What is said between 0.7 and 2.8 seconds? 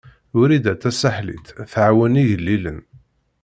Tasaḥlit tɛawen igellilen.